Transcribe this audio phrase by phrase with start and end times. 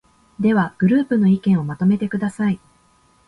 [0.39, 2.59] では、グループの意見をまとめてください。